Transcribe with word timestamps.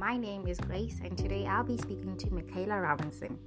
My 0.00 0.16
name 0.16 0.46
is 0.46 0.58
Grace, 0.58 0.98
and 1.04 1.14
today 1.14 1.46
I'll 1.46 1.62
be 1.62 1.76
speaking 1.76 2.16
to 2.16 2.32
Michaela 2.32 2.80
Robinson. 2.80 3.38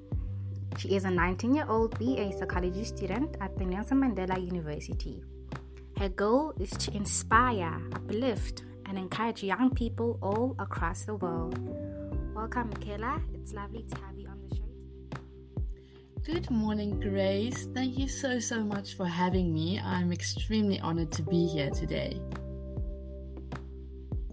She 0.77 0.95
is 0.95 1.03
a 1.03 1.09
19 1.09 1.55
year 1.55 1.65
old 1.67 1.97
BA 1.97 2.31
psychology 2.37 2.83
student 2.83 3.35
at 3.41 3.57
the 3.57 3.65
Nelson 3.65 3.99
Mandela 3.99 4.37
University. 4.39 5.23
Her 5.97 6.09
goal 6.09 6.53
is 6.59 6.69
to 6.69 6.95
inspire, 6.95 7.81
uplift, 7.95 8.65
and 8.85 8.99
encourage 8.99 9.41
young 9.41 9.73
people 9.73 10.19
all 10.21 10.55
across 10.59 11.05
the 11.05 11.15
world. 11.15 11.57
Welcome, 12.35 12.69
Michaela. 12.69 13.19
It's 13.33 13.51
lovely 13.53 13.83
to 13.89 13.95
have 14.05 14.15
you 14.15 14.27
on 14.27 14.39
the 14.47 14.55
show. 14.55 15.21
Good 16.21 16.51
morning, 16.51 16.99
Grace. 16.99 17.67
Thank 17.73 17.97
you 17.97 18.07
so, 18.07 18.37
so 18.37 18.63
much 18.63 18.95
for 18.95 19.07
having 19.07 19.51
me. 19.51 19.79
I'm 19.79 20.11
extremely 20.11 20.79
honored 20.81 21.11
to 21.13 21.23
be 21.23 21.47
here 21.47 21.71
today. 21.71 22.21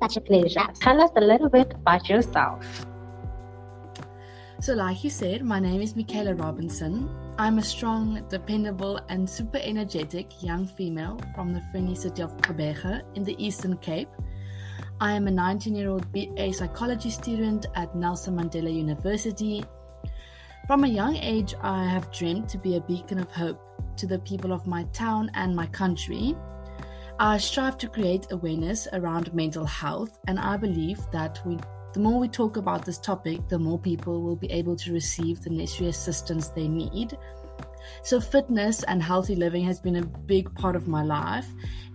Such 0.00 0.16
a 0.16 0.20
pleasure. 0.20 0.66
Tell 0.80 1.00
us 1.00 1.10
a 1.16 1.20
little 1.20 1.50
bit 1.50 1.72
about 1.74 2.08
yourself. 2.08 2.86
So, 4.60 4.74
like 4.74 5.04
you 5.04 5.10
said, 5.10 5.44
my 5.44 5.58
name 5.58 5.80
is 5.80 5.96
Michaela 5.96 6.34
Robinson. 6.34 7.08
I'm 7.38 7.58
a 7.58 7.62
strong, 7.62 8.22
dependable, 8.28 9.00
and 9.08 9.28
super 9.28 9.58
energetic 9.62 10.42
young 10.42 10.66
female 10.66 11.18
from 11.34 11.52
the 11.52 11.62
friendly 11.70 11.94
city 11.94 12.22
of 12.22 12.36
Gqeberha 12.38 13.02
in 13.14 13.24
the 13.24 13.36
Eastern 13.42 13.76
Cape. 13.78 14.08
I 15.00 15.12
am 15.12 15.28
a 15.28 15.30
19 15.30 15.74
year 15.74 15.88
old 15.88 16.10
BA 16.12 16.52
psychology 16.52 17.10
student 17.10 17.66
at 17.74 17.94
Nelson 17.96 18.36
Mandela 18.36 18.72
University. 18.72 19.64
From 20.66 20.84
a 20.84 20.88
young 20.88 21.16
age, 21.16 21.54
I 21.62 21.84
have 21.84 22.12
dreamed 22.12 22.48
to 22.50 22.58
be 22.58 22.76
a 22.76 22.82
beacon 22.82 23.18
of 23.18 23.30
hope 23.32 23.60
to 23.96 24.06
the 24.06 24.18
people 24.18 24.52
of 24.52 24.66
my 24.66 24.84
town 24.92 25.30
and 25.34 25.56
my 25.56 25.66
country. 25.66 26.36
I 27.22 27.36
strive 27.36 27.76
to 27.76 27.86
create 27.86 28.32
awareness 28.32 28.88
around 28.94 29.34
mental 29.34 29.66
health, 29.66 30.18
and 30.26 30.38
I 30.38 30.56
believe 30.56 30.98
that 31.12 31.38
we, 31.44 31.58
the 31.92 32.00
more 32.00 32.18
we 32.18 32.28
talk 32.28 32.56
about 32.56 32.86
this 32.86 32.96
topic, 32.96 33.46
the 33.46 33.58
more 33.58 33.78
people 33.78 34.22
will 34.22 34.36
be 34.36 34.50
able 34.50 34.74
to 34.76 34.94
receive 34.94 35.42
the 35.42 35.50
necessary 35.50 35.90
assistance 35.90 36.48
they 36.48 36.66
need. 36.66 37.18
So, 38.02 38.20
fitness 38.20 38.82
and 38.84 39.02
healthy 39.02 39.34
living 39.34 39.64
has 39.64 39.80
been 39.80 39.96
a 39.96 40.04
big 40.04 40.54
part 40.54 40.76
of 40.76 40.88
my 40.88 41.02
life. 41.02 41.46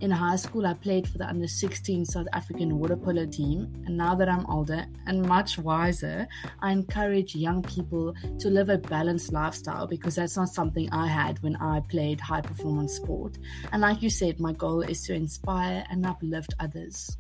In 0.02 0.12
high 0.12 0.36
school, 0.36 0.66
I 0.66 0.74
played 0.74 1.08
for 1.08 1.18
the 1.18 1.28
under 1.28 1.48
16 1.48 2.06
South 2.06 2.28
African 2.34 2.78
water 2.78 2.98
polo 2.98 3.26
team, 3.26 3.72
and 3.86 3.98
now 3.98 4.16
that 4.16 4.30
I'm 4.30 4.46
older 4.48 4.86
and 5.08 5.28
much 5.28 5.58
wiser, 5.58 6.28
I 6.60 6.72
encourage 6.72 7.36
young 7.36 7.64
people 7.64 8.14
to 8.40 8.50
live 8.50 8.70
a 8.70 8.78
balanced 8.78 9.32
lifestyle 9.32 9.88
because 9.88 10.16
that's 10.16 10.38
not 10.38 10.50
something 10.50 10.90
I 10.92 11.08
had 11.08 11.42
when 11.44 11.56
I 11.58 11.80
played 11.82 12.20
high 12.20 12.42
performance 12.42 12.94
sport. 12.94 13.38
And 13.72 13.82
like 13.82 14.02
you 14.02 14.10
said, 14.10 14.40
my 14.40 14.54
goal 14.54 14.82
is 14.82 15.02
to 15.04 15.14
inspire 15.14 15.86
and 15.90 16.06
uplift 16.06 16.54
others. 16.60 17.18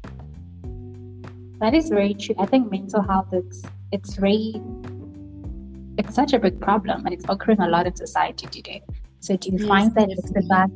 That 1.60 1.74
is 1.74 1.90
very 1.90 2.14
true. 2.14 2.36
I 2.38 2.46
think 2.46 2.70
mental 2.70 3.02
health 3.02 3.34
is 3.34 3.64
it's 3.92 4.16
very 4.16 4.62
it's 5.98 6.16
such 6.16 6.34
a 6.34 6.40
big 6.40 6.60
problem 6.60 7.06
and 7.06 7.14
it's 7.14 7.26
occurring 7.30 7.62
a 7.62 7.68
lot 7.68 7.88
in 7.88 7.96
society 7.96 8.48
today. 8.48 8.84
So 9.20 9.36
do 9.38 9.50
you 9.50 9.58
yes, 9.60 9.68
find 9.68 9.96
that 9.96 10.10
it's 10.10 10.30
about 10.30 10.70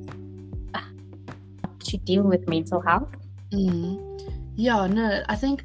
to 1.80 1.98
deal 1.98 2.24
with 2.24 2.48
mental 2.48 2.82
health? 2.82 3.10
Mm. 3.52 4.54
Yeah, 4.56 4.88
no, 4.88 5.24
I 5.28 5.36
think 5.36 5.64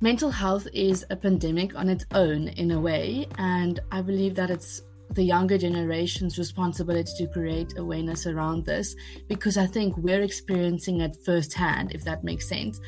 mental 0.00 0.30
health 0.30 0.66
is 0.72 1.04
a 1.10 1.16
pandemic 1.16 1.74
on 1.74 1.88
its 1.88 2.04
own 2.12 2.48
in 2.48 2.70
a 2.70 2.80
way, 2.80 3.26
and 3.38 3.80
I 3.90 4.02
believe 4.02 4.34
that 4.36 4.50
it's 4.50 4.82
the 5.10 5.22
younger 5.22 5.58
generation's 5.58 6.38
responsibility 6.38 7.12
to 7.18 7.26
create 7.26 7.76
awareness 7.76 8.26
around 8.26 8.64
this 8.64 8.96
because 9.28 9.58
I 9.58 9.66
think 9.66 9.96
we're 9.98 10.22
experiencing 10.22 11.00
it 11.00 11.16
firsthand, 11.24 11.92
if 11.92 12.04
that 12.04 12.24
makes 12.24 12.48
sense. 12.48 12.80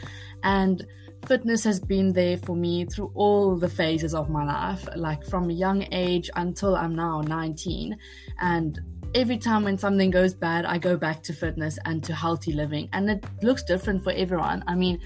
And 0.42 0.86
fitness 1.26 1.64
has 1.64 1.80
been 1.80 2.12
there 2.12 2.36
for 2.38 2.54
me 2.56 2.84
through 2.84 3.10
all 3.14 3.56
the 3.56 3.68
phases 3.68 4.14
of 4.14 4.30
my 4.30 4.44
life, 4.44 4.86
like 4.96 5.24
from 5.24 5.50
a 5.50 5.52
young 5.52 5.86
age 5.92 6.30
until 6.36 6.76
I'm 6.76 6.94
now 6.94 7.20
19. 7.20 7.96
And 8.40 8.80
every 9.14 9.38
time 9.38 9.64
when 9.64 9.78
something 9.78 10.10
goes 10.10 10.34
bad, 10.34 10.64
I 10.64 10.78
go 10.78 10.96
back 10.96 11.22
to 11.24 11.32
fitness 11.32 11.78
and 11.84 12.02
to 12.04 12.14
healthy 12.14 12.52
living. 12.52 12.88
And 12.92 13.10
it 13.10 13.24
looks 13.42 13.62
different 13.62 14.02
for 14.04 14.12
everyone. 14.12 14.64
I 14.66 14.74
mean, 14.74 15.00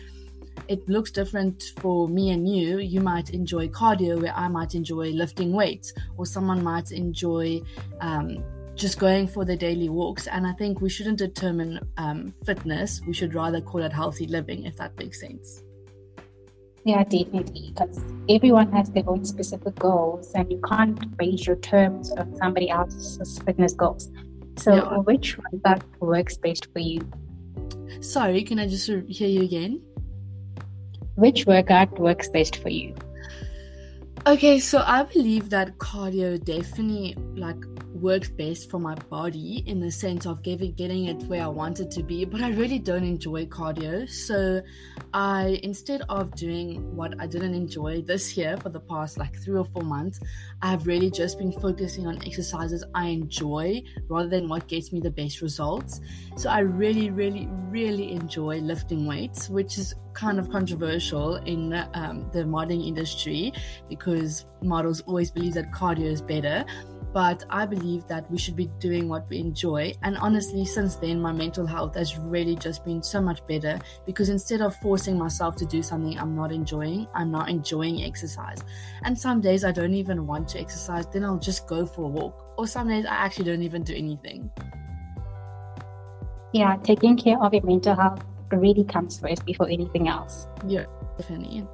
it 0.67 0.87
looks 0.89 1.11
different 1.11 1.63
for 1.81 2.09
me 2.09 2.31
and 2.31 2.49
you. 2.49 2.79
You 2.79 3.01
might 3.01 3.31
enjoy 3.31 3.69
cardio, 3.69 4.21
where 4.21 4.35
I 4.35 4.49
might 4.49 4.75
enjoy 4.75 5.11
lifting 5.11 5.53
weights, 5.53 5.93
or 6.17 6.27
someone 6.27 6.63
might 6.63 6.91
enjoy 6.91 7.63
um, 8.01 8.45
just 8.75 8.99
going 8.99 9.27
for 9.27 9.45
the 9.45 9.57
daily 9.57 9.89
walks. 9.89 10.27
And 10.27 10.47
I 10.47 10.53
think 10.53 10.81
we 10.81 10.91
shouldn't 10.91 11.19
determine 11.19 11.81
um, 11.97 12.33
fitness, 12.45 13.01
we 13.07 13.13
should 13.13 13.35
rather 13.35 13.61
call 13.61 13.83
it 13.83 13.93
healthy 13.93 14.27
living, 14.27 14.65
if 14.65 14.77
that 14.77 14.97
makes 14.99 15.21
sense. 15.21 15.63
Yeah, 16.85 17.05
definitely. 17.05 17.73
Because 17.75 18.01
everyone 18.29 18.73
has 18.73 18.91
their 18.91 19.09
own 19.09 19.25
specific 19.25 19.75
goals, 19.77 20.33
and 20.35 20.51
you 20.51 20.61
can't 20.67 21.17
base 21.17 21.47
your 21.47 21.57
terms 21.57 22.11
on 22.13 22.35
somebody 22.37 22.71
else's 22.71 23.39
fitness 23.41 23.75
goals. 23.75 24.11
So, 24.57 25.03
which 25.03 25.37
that 25.65 25.85
works 26.01 26.37
best 26.37 26.69
for 26.73 26.81
you? 26.81 27.01
Sorry, 28.01 28.43
can 28.43 28.59
I 28.59 28.67
just 28.67 28.87
hear 28.87 29.29
you 29.29 29.43
again? 29.43 29.83
Which 31.17 31.47
workout 31.47 31.99
works 31.99 32.29
best 32.29 32.57
for 32.57 32.69
you? 32.69 32.95
Okay, 34.27 34.59
so 34.61 34.83
I 34.85 35.05
believe 35.05 35.51
that 35.51 35.79
cardio 35.79 36.43
definitely 36.43 37.17
like 37.35 37.57
works 38.01 38.29
best 38.29 38.71
for 38.71 38.79
my 38.79 38.95
body 38.95 39.63
in 39.67 39.81
the 39.81 39.91
sense 39.91 40.27
of 40.27 40.43
getting 40.43 40.73
getting 40.75 41.07
it 41.07 41.23
where 41.25 41.43
I 41.43 41.49
want 41.49 41.81
it 41.81 41.91
to 41.93 42.03
be, 42.03 42.25
but 42.25 42.41
I 42.41 42.51
really 42.51 42.79
don't 42.79 43.05
enjoy 43.05 43.47
cardio. 43.47 44.09
So 44.09 44.63
I 45.13 45.61
instead 45.63 46.03
of 46.09 46.35
doing 46.35 46.97
what 46.97 47.15
I 47.21 47.27
didn't 47.27 47.55
enjoy 47.55 48.03
this 48.03 48.37
year 48.37 48.57
for 48.57 48.69
the 48.69 48.81
past 48.81 49.19
like 49.19 49.39
three 49.39 49.59
or 49.59 49.65
four 49.65 49.83
months, 49.83 50.21
I 50.63 50.71
have 50.71 50.87
really 50.87 51.11
just 51.11 51.39
been 51.39 51.53
focusing 51.53 52.07
on 52.07 52.19
exercises 52.25 52.85
I 52.95 53.07
enjoy 53.07 53.83
rather 54.09 54.29
than 54.29 54.49
what 54.49 54.69
gets 54.69 54.93
me 54.93 55.01
the 55.01 55.11
best 55.11 55.41
results. 55.41 56.01
So 56.37 56.51
I 56.51 56.61
really, 56.61 57.11
really, 57.11 57.49
really 57.71 58.13
enjoy 58.13 58.59
lifting 58.59 59.07
weights, 59.07 59.49
which 59.49 59.79
is 59.79 59.95
kind 60.13 60.39
of 60.39 60.51
controversial 60.51 61.37
in 61.37 61.73
um, 61.95 62.29
the 62.33 62.45
modeling 62.45 62.83
industry 62.83 63.53
because 63.89 64.47
models 64.63 65.01
always 65.03 65.31
believe 65.31 65.55
that 65.55 65.71
cardio 65.71 66.07
is 66.07 66.21
better 66.21 66.65
but 67.19 67.45
I 67.51 67.67
believe 67.67 68.07
that 68.07 68.31
we 68.31 68.39
should 68.39 68.55
be 68.55 68.67
doing 68.79 69.09
what 69.09 69.29
we 69.29 69.41
enjoy. 69.41 69.93
And 70.05 70.17
honestly, 70.19 70.65
since 70.65 70.95
then, 70.95 71.21
my 71.21 71.33
mental 71.33 71.67
health 71.67 71.97
has 71.97 72.17
really 72.17 72.55
just 72.55 72.85
been 72.85 73.03
so 73.03 73.21
much 73.21 73.45
better 73.49 73.81
because 74.07 74.29
instead 74.29 74.61
of 74.61 74.77
forcing 74.77 75.19
myself 75.19 75.57
to 75.57 75.67
do 75.67 75.83
something 75.83 76.17
I'm 76.17 76.37
not 76.37 76.53
enjoying, 76.53 77.09
I'm 77.17 77.33
now 77.33 77.45
enjoying 77.47 78.05
exercise. 78.05 78.59
And 79.03 79.19
some 79.19 79.41
days 79.41 79.65
I 79.65 79.73
don't 79.73 79.95
even 79.95 80.29
want 80.29 80.47
to 80.51 80.61
exercise, 80.61 81.09
then 81.09 81.25
I'll 81.25 81.41
just 81.41 81.67
go 81.67 81.87
for 81.87 82.03
a 82.03 82.07
walk. 82.07 82.55
Or 82.57 82.69
some 82.69 82.87
days 82.87 83.05
I 83.05 83.15
actually 83.15 83.47
don't 83.47 83.63
even 83.65 83.83
do 83.83 83.97
anything. 83.97 84.49
Yeah, 86.53 86.77
taking 86.85 87.17
care 87.17 87.43
of 87.43 87.53
your 87.53 87.65
mental 87.65 87.97
health 87.97 88.25
really 88.53 88.85
comes 88.85 89.19
first 89.19 89.45
before 89.45 89.69
anything 89.69 90.07
else. 90.07 90.47
Yeah, 90.69 90.87
definitely. 91.17 91.67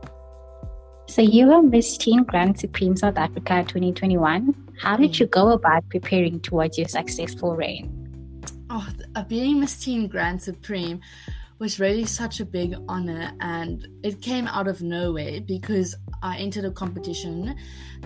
So 1.07 1.21
you 1.21 1.49
were 1.49 1.61
Miss 1.61 1.99
Teen 1.99 2.23
Grand 2.25 2.59
Supreme 2.59 2.97
South 2.97 3.19
Africa 3.19 3.63
2021. 3.69 4.64
How 4.79 4.97
did 4.97 5.19
you 5.19 5.27
go 5.27 5.51
about 5.51 5.89
preparing 5.89 6.41
towards 6.41 6.79
your 6.79 6.89
successful 6.89 7.57
reign? 7.57 7.91
Oh, 8.71 8.87
uh, 9.15 9.25
being 9.25 9.61
Miss 9.61 9.79
Teen 9.79 10.09
Grand 10.09 10.43
Supreme 10.43 11.01
was 11.59 11.79
really 11.79 12.05
such 12.05 12.41
a 12.41 12.45
big 12.45 12.75
honor 12.89 13.33
and 13.41 13.87
it 14.03 14.21
came 14.21 14.49
out 14.49 14.67
of 14.67 14.83
nowhere 14.83 15.41
because 15.41 15.95
I 16.25 16.39
entered 16.39 16.65
a 16.65 16.71
competition 16.71 17.55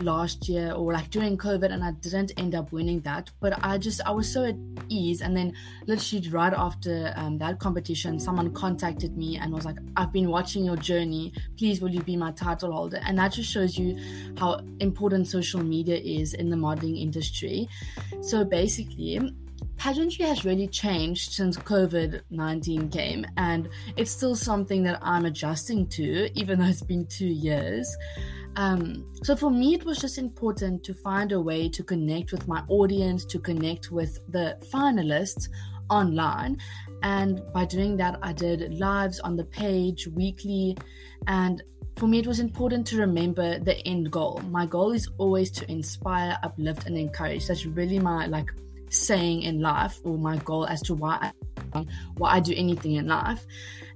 last 0.03 0.49
year 0.49 0.73
or 0.73 0.93
like 0.93 1.09
during 1.11 1.39
COVID 1.39 1.73
and 1.73 1.85
I 1.85 1.93
didn't 1.93 2.33
end 2.37 2.57
up 2.57 2.73
winning 2.73 3.01
that. 3.03 3.31
But 3.39 3.65
I 3.65 3.79
just, 3.79 4.01
I 4.05 4.11
was 4.11 4.31
so 4.31 4.45
at 4.45 4.57
ease. 4.89 5.23
And 5.23 5.37
then 5.37 5.55
literally 5.87 6.29
right 6.29 6.53
after 6.53 7.13
um, 7.17 7.39
that 7.39 7.61
competition, 7.61 8.19
someone 8.19 8.53
contacted 8.53 9.17
me 9.17 9.37
and 9.37 9.53
was 9.53 9.65
like, 9.65 9.77
I've 9.97 10.13
been 10.13 10.31
watching 10.31 10.65
your 10.65 10.77
journey. 10.77 11.33
Please, 11.57 11.81
will 11.81 11.91
you 11.91 12.03
be 12.03 12.17
my 12.17 12.33
title 12.33 12.73
holder? 12.73 13.01
And 13.07 13.17
that 13.19 13.33
just 13.33 13.51
shows 13.51 13.79
you 13.79 13.97
how 14.37 14.63
important 14.81 15.29
social 15.29 15.63
media 15.63 15.97
is 15.97 16.35
in 16.35 16.51
the 16.51 16.57
modeling 16.57 16.97
industry. 16.97 17.69
So 18.21 18.45
basically, 18.45 19.21
pageantry 19.79 20.25
has 20.25 20.45
really 20.45 20.69
changed 20.69 21.33
since 21.33 21.57
COVID 21.57 22.23
19 22.31 22.91
came, 22.91 23.25
and 23.37 23.69
it's 23.97 24.11
still 24.11 24.35
something 24.35 24.83
that 24.83 24.99
I'm 25.01 25.25
adjusting 25.25 25.87
to, 25.89 26.29
even 26.39 26.59
though 26.59 26.67
it's 26.67 26.83
been 26.83 27.07
two 27.07 27.27
years. 27.27 27.97
Um, 28.57 29.07
so 29.23 29.37
for 29.37 29.51
me, 29.51 29.75
it 29.75 29.85
was 29.85 29.99
just 29.99 30.19
important 30.19 30.83
to 30.85 30.95
find 30.95 31.31
a 31.33 31.41
way 31.41 31.69
to 31.69 31.85
connect 31.85 32.33
with 32.33 32.49
my 32.49 32.65
audience, 32.69 33.25
to 33.27 33.39
connect 33.39 33.93
with 33.93 34.19
the 34.33 34.59
finalists 34.73 35.49
online. 35.91 36.59
And 37.03 37.41
by 37.53 37.65
doing 37.65 37.97
that, 37.99 38.19
I 38.21 38.33
did 38.33 38.75
lives 38.75 39.21
on 39.21 39.37
the 39.37 39.45
page 39.45 40.09
weekly. 40.09 40.77
And 41.29 41.63
for 41.97 42.09
me, 42.09 42.19
it 42.19 42.27
was 42.27 42.41
important 42.41 42.87
to 42.89 42.99
remember 42.99 43.59
the 43.61 43.79
end 43.87 44.11
goal. 44.11 44.41
My 44.51 44.67
goal 44.67 44.93
is 44.93 45.09
always 45.19 45.51
to 45.53 45.71
inspire, 45.71 46.37
uplift, 46.43 46.87
and 46.87 46.97
encourage. 46.97 47.47
That's 47.47 47.65
really 47.65 48.01
my 48.01 48.27
like 48.27 48.51
saying 48.91 49.43
in 49.43 49.61
life 49.61 50.01
or 50.05 50.19
my 50.19 50.37
goal 50.39 50.67
as 50.67 50.83
to 50.83 50.95
why 50.95 51.19
I 51.21 51.33
why 52.17 52.33
I 52.33 52.41
do 52.41 52.55
anything 52.57 52.95
in 52.95 53.09
life. 53.09 53.47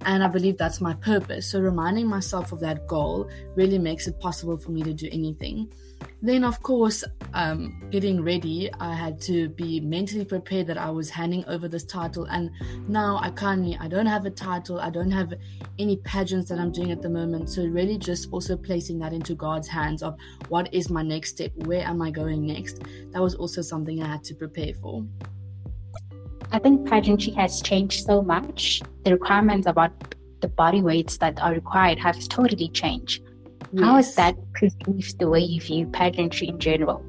And 0.04 0.22
I 0.22 0.28
believe 0.28 0.58
that's 0.58 0.80
my 0.80 0.94
purpose. 0.94 1.50
So 1.50 1.60
reminding 1.60 2.06
myself 2.06 2.52
of 2.52 2.60
that 2.60 2.86
goal 2.86 3.30
really 3.54 3.78
makes 3.78 4.06
it 4.06 4.18
possible 4.20 4.56
for 4.56 4.72
me 4.72 4.82
to 4.82 4.92
do 4.92 5.08
anything. 5.10 5.72
Then, 6.20 6.44
of 6.44 6.62
course, 6.62 7.02
um, 7.34 7.88
getting 7.90 8.22
ready, 8.22 8.70
I 8.78 8.94
had 8.94 9.20
to 9.22 9.48
be 9.48 9.80
mentally 9.80 10.24
prepared 10.24 10.68
that 10.68 10.78
I 10.78 10.88
was 10.90 11.10
handing 11.10 11.44
over 11.46 11.66
this 11.66 11.84
title. 11.84 12.26
And 12.26 12.50
now 12.88 13.18
I 13.20 13.30
currently, 13.30 13.76
I 13.80 13.88
don't 13.88 14.06
have 14.06 14.24
a 14.24 14.30
title. 14.30 14.80
I 14.80 14.90
don't 14.90 15.10
have 15.10 15.32
any 15.78 15.96
pageants 15.96 16.48
that 16.50 16.58
I'm 16.58 16.70
doing 16.70 16.92
at 16.92 17.02
the 17.02 17.10
moment. 17.10 17.50
So 17.50 17.64
really 17.64 17.98
just 17.98 18.28
also 18.32 18.56
placing 18.56 19.00
that 19.00 19.12
into 19.12 19.34
God's 19.34 19.66
hands 19.66 20.02
of 20.02 20.16
what 20.48 20.72
is 20.72 20.90
my 20.90 21.02
next 21.02 21.30
step? 21.30 21.52
Where 21.66 21.84
am 21.84 22.00
I 22.00 22.10
going 22.10 22.46
next? 22.46 22.82
That 23.10 23.20
was 23.20 23.34
also 23.34 23.60
something 23.60 24.02
I 24.02 24.06
had 24.06 24.24
to 24.24 24.34
prepare 24.34 24.74
for. 24.74 25.04
I 26.52 26.58
think 26.58 26.86
pageantry 26.86 27.32
has 27.32 27.62
changed 27.62 28.04
so 28.04 28.22
much. 28.22 28.82
The 29.04 29.12
requirements 29.12 29.66
about 29.66 29.90
the 30.40 30.48
body 30.48 30.82
weights 30.82 31.16
that 31.16 31.40
are 31.40 31.52
required 31.52 31.98
have 31.98 32.28
totally 32.28 32.68
changed. 32.68 33.22
Yes. 33.72 33.84
How 33.84 33.96
has 33.96 34.14
that 34.16 34.36
perceived 34.52 35.18
the 35.18 35.28
way 35.28 35.40
you 35.40 35.60
view 35.60 35.86
pageantry 35.86 36.48
in 36.48 36.58
general? 36.58 37.04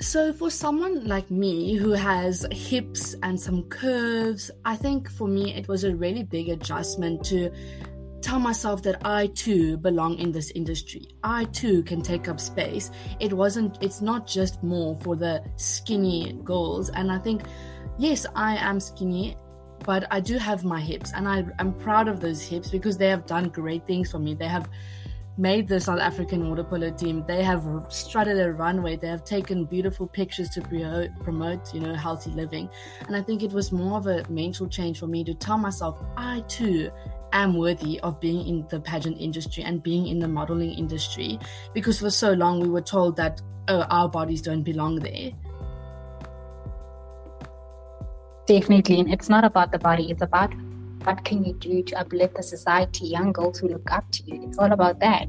So, 0.00 0.32
for 0.32 0.50
someone 0.50 1.06
like 1.06 1.30
me 1.30 1.74
who 1.74 1.92
has 1.92 2.44
hips 2.50 3.14
and 3.22 3.40
some 3.40 3.62
curves, 3.64 4.50
I 4.64 4.74
think 4.74 5.08
for 5.08 5.28
me 5.28 5.54
it 5.54 5.68
was 5.68 5.84
a 5.84 5.94
really 5.94 6.24
big 6.24 6.48
adjustment 6.48 7.24
to 7.26 7.52
tell 8.22 8.40
myself 8.40 8.82
that 8.82 9.04
I 9.06 9.26
too 9.28 9.76
belong 9.76 10.18
in 10.18 10.32
this 10.32 10.50
industry. 10.52 11.06
I 11.22 11.44
too 11.46 11.82
can 11.82 12.02
take 12.02 12.28
up 12.28 12.40
space. 12.40 12.90
It 13.20 13.32
wasn't, 13.32 13.78
it's 13.82 14.00
not 14.00 14.26
just 14.26 14.62
more 14.62 14.96
for 15.02 15.16
the 15.16 15.44
skinny 15.56 16.32
girls. 16.44 16.88
And 16.90 17.12
I 17.12 17.18
think, 17.18 17.42
yes, 17.98 18.26
I 18.34 18.56
am 18.56 18.80
skinny, 18.80 19.36
but 19.84 20.06
I 20.10 20.20
do 20.20 20.38
have 20.38 20.64
my 20.64 20.80
hips 20.80 21.12
and 21.14 21.28
I, 21.28 21.44
am 21.58 21.72
proud 21.74 22.08
of 22.08 22.20
those 22.20 22.42
hips 22.42 22.70
because 22.70 22.96
they 22.96 23.08
have 23.08 23.26
done 23.26 23.48
great 23.48 23.86
things 23.86 24.10
for 24.10 24.18
me. 24.18 24.34
They 24.34 24.48
have 24.48 24.68
made 25.38 25.66
the 25.66 25.80
South 25.80 25.98
African 25.98 26.48
water 26.48 26.64
polo 26.64 26.90
team. 26.90 27.24
They 27.26 27.42
have 27.42 27.64
strutted 27.88 28.38
a 28.38 28.52
runway. 28.52 28.96
They 28.96 29.08
have 29.08 29.24
taken 29.24 29.64
beautiful 29.64 30.06
pictures 30.06 30.50
to 30.50 31.10
promote, 31.22 31.72
you 31.72 31.80
know, 31.80 31.94
healthy 31.94 32.30
living. 32.30 32.68
And 33.06 33.16
I 33.16 33.22
think 33.22 33.42
it 33.42 33.52
was 33.52 33.72
more 33.72 33.98
of 33.98 34.06
a 34.06 34.24
mental 34.28 34.68
change 34.68 34.98
for 34.98 35.06
me 35.06 35.24
to 35.24 35.34
tell 35.34 35.58
myself, 35.58 35.98
I 36.16 36.40
too 36.48 36.90
am 37.32 37.56
worthy 37.56 37.98
of 38.00 38.20
being 38.20 38.46
in 38.46 38.66
the 38.68 38.80
pageant 38.80 39.18
industry 39.18 39.62
and 39.62 39.82
being 39.82 40.06
in 40.06 40.18
the 40.18 40.28
modeling 40.28 40.72
industry 40.72 41.38
because 41.72 42.00
for 42.00 42.10
so 42.10 42.32
long 42.32 42.60
we 42.60 42.68
were 42.68 42.82
told 42.82 43.16
that 43.16 43.40
oh 43.68 43.82
our 43.90 44.08
bodies 44.08 44.42
don't 44.42 44.62
belong 44.62 44.96
there 44.96 45.30
definitely 48.46 49.00
and 49.00 49.12
it's 49.12 49.28
not 49.28 49.44
about 49.44 49.72
the 49.72 49.78
body 49.78 50.10
it's 50.10 50.22
about 50.22 50.52
what 51.04 51.24
can 51.24 51.44
you 51.44 51.52
do 51.54 51.82
to 51.82 51.98
uplift 51.98 52.36
the 52.36 52.42
society 52.42 53.06
young 53.06 53.32
girls 53.32 53.58
who 53.58 53.68
look 53.68 53.90
up 53.90 54.08
to 54.10 54.22
you 54.26 54.42
it's 54.46 54.58
all 54.58 54.72
about 54.72 54.98
that 55.00 55.28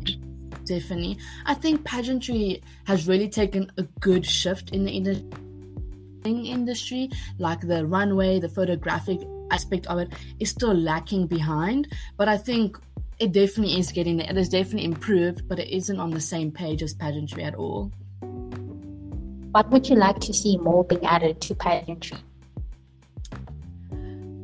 definitely 0.66 1.18
i 1.46 1.54
think 1.54 1.84
pageantry 1.84 2.62
has 2.86 3.08
really 3.08 3.30
taken 3.30 3.72
a 3.78 3.84
good 4.00 4.26
shift 4.26 4.70
in 4.72 4.84
the 4.84 4.92
industry 4.92 5.30
industry 6.26 7.10
like 7.38 7.60
the 7.62 7.86
runway 7.86 8.40
the 8.40 8.48
photographic 8.48 9.20
aspect 9.54 9.88
of 9.88 10.00
it 10.00 10.12
is 10.40 10.50
still 10.50 10.74
lacking 10.74 11.28
behind. 11.28 11.88
But 12.18 12.28
I 12.28 12.38
think 12.38 12.78
it 13.20 13.32
definitely 13.32 13.80
is 13.80 13.92
getting 13.92 14.18
there. 14.18 14.30
It 14.30 14.38
is 14.38 14.50
definitely 14.50 14.86
improved, 14.86 15.48
but 15.48 15.60
it 15.60 15.70
isn't 15.70 16.00
on 16.00 16.10
the 16.12 16.20
same 16.20 16.52
page 16.52 16.82
as 16.82 16.94
pageantry 16.94 17.44
at 17.44 17.56
all. 17.56 17.92
What 19.52 19.70
would 19.70 19.88
you 19.88 19.96
like 19.96 20.20
to 20.22 20.34
see 20.34 20.58
more 20.58 20.84
being 20.84 21.06
added 21.06 21.40
to 21.42 21.56
pageantry? 21.56 22.18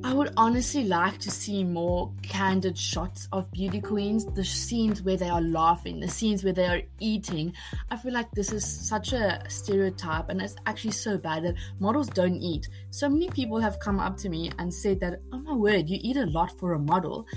I 0.10 0.14
would 0.14 0.34
honestly 0.38 0.86
like 0.86 1.20
to 1.20 1.30
see 1.30 1.64
more 1.64 2.12
candid 2.24 2.76
shots 2.76 3.28
of 3.32 3.52
beauty 3.52 3.80
queens, 3.80 4.26
the 4.26 4.44
scenes 4.44 5.04
where 5.04 5.18
they 5.18 5.30
are 5.30 5.40
laughing, 5.40 6.00
the 6.00 6.08
scenes 6.08 6.44
where 6.44 6.52
they 6.52 6.66
are 6.66 6.82
eating. 7.00 7.54
I 7.92 7.96
feel 7.96 8.14
like 8.14 8.32
this 8.32 8.52
is 8.52 8.66
such 8.66 9.14
a 9.14 9.40
stereotype 9.48 10.30
and 10.30 10.42
it's 10.42 10.56
actually 10.66 10.94
so 10.94 11.20
bad 11.20 11.44
that 11.44 11.58
models 11.80 12.08
don't 12.08 12.38
eat. 12.38 12.68
So 12.90 13.08
many 13.08 13.30
people 13.30 13.60
have 13.60 13.80
come 13.80 14.00
up 14.00 14.18
to 14.18 14.30
me 14.30 14.50
and 14.58 14.74
said 14.74 15.00
that, 15.02 15.20
oh 15.32 15.38
my 15.38 15.54
word, 15.54 15.88
you 15.88 16.00
eat 16.02 16.18
a 16.18 16.26
lot 16.26 16.58
for 16.58 16.74
a 16.74 16.80
model. 16.80 17.28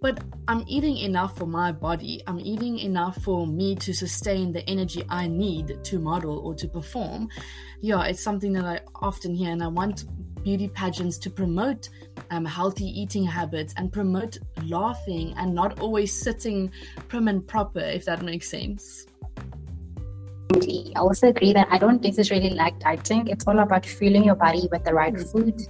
But 0.00 0.20
I'm 0.46 0.64
eating 0.66 0.96
enough 0.96 1.36
for 1.36 1.46
my 1.46 1.70
body. 1.70 2.22
I'm 2.26 2.40
eating 2.40 2.78
enough 2.78 3.22
for 3.22 3.46
me 3.46 3.74
to 3.76 3.92
sustain 3.92 4.52
the 4.52 4.68
energy 4.68 5.04
I 5.08 5.28
need 5.28 5.84
to 5.84 5.98
model 5.98 6.38
or 6.38 6.54
to 6.54 6.68
perform. 6.68 7.28
Yeah, 7.80 8.04
it's 8.04 8.22
something 8.22 8.52
that 8.54 8.64
I 8.64 8.80
often 8.96 9.34
hear, 9.34 9.50
and 9.50 9.62
I 9.62 9.68
want 9.68 10.04
beauty 10.48 10.68
pageants 10.68 11.18
to 11.18 11.28
promote 11.28 11.90
um, 12.30 12.42
healthy 12.42 12.86
eating 12.86 13.22
habits 13.22 13.74
and 13.76 13.92
promote 13.92 14.38
laughing 14.64 15.34
and 15.36 15.54
not 15.54 15.78
always 15.78 16.10
sitting 16.10 16.72
prim 17.06 17.28
and 17.28 17.46
proper, 17.46 17.80
if 17.80 18.06
that 18.06 18.22
makes 18.22 18.48
sense. 18.48 19.04
I 20.54 20.92
also 20.96 21.28
agree 21.28 21.52
that 21.52 21.68
I 21.70 21.76
don't 21.76 22.00
necessarily 22.02 22.48
like 22.62 22.80
dieting. 22.80 23.26
It's 23.26 23.46
all 23.46 23.58
about 23.58 23.84
fueling 23.84 24.24
your 24.24 24.36
body 24.36 24.66
with 24.72 24.84
the 24.84 24.94
right 24.94 25.12
mm. 25.12 25.30
food. 25.30 25.60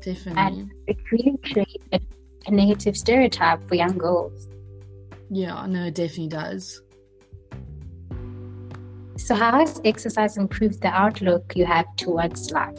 Definitely. 0.00 0.40
And 0.40 0.72
it 0.86 0.98
really 1.10 1.36
creates 1.52 1.84
a, 1.92 1.98
a 2.46 2.50
negative 2.52 2.96
stereotype 2.96 3.68
for 3.68 3.74
young 3.74 3.98
girls. 3.98 4.48
Yeah, 5.30 5.66
no, 5.66 5.86
it 5.86 5.96
definitely 5.96 6.28
does. 6.28 6.80
So, 9.16 9.34
how 9.34 9.58
has 9.58 9.80
exercise 9.84 10.36
improved 10.36 10.80
the 10.80 10.92
outlook 11.04 11.54
you 11.56 11.66
have 11.66 11.86
towards 11.96 12.52
life? 12.52 12.78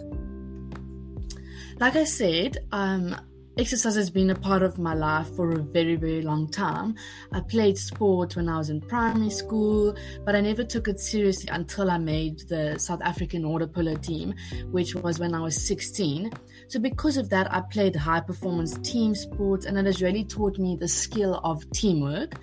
Like 1.80 1.96
I 1.96 2.04
said, 2.04 2.58
um, 2.72 3.16
exercise 3.58 3.96
has 3.96 4.10
been 4.10 4.30
a 4.32 4.36
part 4.36 4.64
of 4.64 4.80
my 4.80 4.94
life 4.94 5.28
for 5.36 5.52
a 5.52 5.60
very, 5.60 5.96
very 5.96 6.22
long 6.22 6.48
time. 6.50 6.96
I 7.32 7.42
played 7.42 7.78
sport 7.78 8.36
when 8.36 8.50
I 8.50 8.58
was 8.58 8.70
in 8.70 8.82
primary 8.82 9.30
school, 9.30 9.96
but 10.26 10.36
I 10.36 10.42
never 10.42 10.64
took 10.64 10.88
it 10.88 11.00
seriously 11.00 11.50
until 11.52 11.92
I 11.92 11.98
made 11.98 12.40
the 12.50 12.78
South 12.80 13.02
African 13.02 13.48
water 13.48 13.68
polo 13.68 13.96
team, 13.96 14.34
which 14.72 14.96
was 14.96 15.20
when 15.20 15.36
I 15.36 15.42
was 15.42 15.56
16. 15.66 16.32
So, 16.68 16.80
because 16.80 17.18
of 17.18 17.30
that, 17.30 17.54
I 17.54 17.62
played 17.62 17.96
high 17.96 18.22
performance 18.22 18.78
team 18.80 19.14
sports, 19.14 19.66
and 19.66 19.78
it 19.78 19.86
has 19.86 20.02
really 20.02 20.24
taught 20.24 20.58
me 20.58 20.76
the 20.76 20.88
skill 20.88 21.40
of 21.44 21.70
teamwork. 21.72 22.36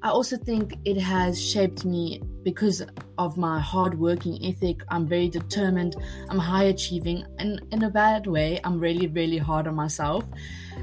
I 0.00 0.10
also 0.10 0.36
think 0.36 0.78
it 0.84 0.96
has 0.96 1.42
shaped 1.42 1.84
me 1.84 2.22
because 2.44 2.82
of 3.18 3.36
my 3.36 3.58
hard 3.58 3.98
working 3.98 4.38
ethic. 4.44 4.82
I'm 4.90 5.08
very 5.08 5.28
determined, 5.28 5.96
I'm 6.28 6.38
high 6.38 6.64
achieving, 6.64 7.24
and 7.38 7.60
in 7.72 7.82
a 7.82 7.90
bad 7.90 8.28
way, 8.28 8.60
I'm 8.62 8.78
really, 8.78 9.08
really 9.08 9.38
hard 9.38 9.66
on 9.66 9.74
myself. 9.74 10.24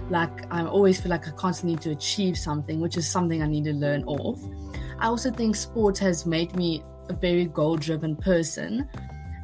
Like, 0.10 0.51
I 0.51 0.66
always 0.66 1.00
feel 1.00 1.12
like 1.12 1.28
I 1.28 1.32
constantly 1.32 1.75
need 1.75 1.82
to 1.84 1.92
achieve 1.92 2.38
something, 2.38 2.82
which 2.82 2.98
is 2.98 3.08
something 3.08 3.42
I 3.42 3.48
need 3.48 3.63
to 3.66 3.74
learn 3.74 4.04
off. 4.04 4.42
I 5.00 5.08
also 5.08 5.32
think 5.32 5.56
sport 5.56 5.98
has 6.00 6.25
made 6.25 6.54
me 6.56 6.84
a 7.08 7.13
very 7.13 7.46
goal 7.46 7.78
driven 7.78 8.18
person. 8.18 8.88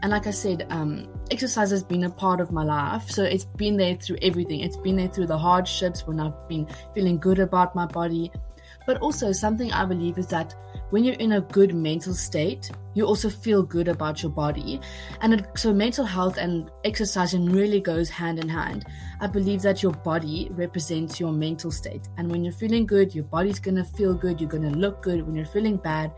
And 0.04 0.12
like 0.12 0.28
I 0.28 0.32
said, 0.32 0.66
um, 0.70 1.08
exercise 1.30 1.72
has 1.72 1.84
been 1.84 2.04
a 2.04 2.10
part 2.10 2.42
of 2.42 2.52
my 2.52 2.64
life. 2.64 3.10
So 3.10 3.24
it's 3.24 3.46
been 3.46 3.78
there 3.78 3.96
through 3.96 4.18
everything. 4.22 4.62
It's 4.62 4.78
been 4.78 4.98
there 4.98 5.08
through 5.08 5.28
the 5.28 5.38
hardships 5.38 6.08
when 6.08 6.20
I've 6.20 6.48
been 6.50 6.68
feeling 6.94 7.20
good 7.20 7.40
about 7.40 7.76
my 7.76 7.86
body 7.86 8.32
but 8.86 8.98
also, 8.98 9.32
something 9.32 9.72
I 9.72 9.86
believe 9.86 10.18
is 10.18 10.28
that 10.28 10.56
when 10.92 11.06
you're 11.06 11.16
in 11.16 11.34
a 11.34 11.42
good 11.42 11.74
mental 11.74 12.14
state, 12.14 12.70
you 12.94 13.06
also 13.06 13.30
feel 13.30 13.64
good 13.64 13.88
about 13.88 14.22
your 14.22 14.32
body. 14.32 14.82
And 15.22 15.34
it, 15.36 15.46
so, 15.56 15.74
mental 15.74 16.06
health 16.06 16.38
and 16.38 16.70
exercising 16.84 17.46
really 17.46 17.80
goes 17.80 18.10
hand 18.10 18.40
in 18.40 18.50
hand. 18.50 18.86
I 19.22 19.28
believe 19.28 19.62
that 19.62 19.82
your 19.82 19.94
body 19.94 20.50
represents 20.52 21.20
your 21.20 21.32
mental 21.32 21.72
state. 21.72 22.10
And 22.18 22.30
when 22.30 22.44
you're 22.44 22.54
feeling 22.54 22.86
good, 22.86 23.16
your 23.16 23.24
body's 23.24 23.60
going 23.60 23.76
to 23.76 23.86
feel 23.86 24.14
good, 24.14 24.42
you're 24.42 24.50
going 24.50 24.70
to 24.70 24.78
look 24.78 25.02
good. 25.02 25.26
When 25.26 25.36
you're 25.36 25.46
feeling 25.46 25.78
bad, 25.78 26.12